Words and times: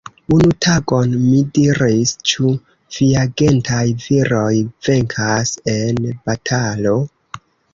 Unu 0.35 0.47
tagon 0.65 1.11
mi 1.25 1.41
diris, 1.57 2.13
Ĉu 2.31 2.53
viagentaj 2.97 3.83
viroj 4.07 4.57
venkas 4.89 5.55
en 5.79 6.01
batalo? 6.31 6.97